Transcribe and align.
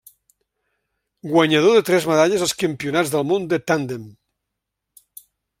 Guanyador 1.33 1.77
de 1.79 1.83
tres 1.91 2.09
medalles 2.13 2.47
als 2.47 2.55
Campionats 2.63 3.15
del 3.17 3.31
món 3.33 3.49
de 3.55 3.63
tàndem. 3.69 4.11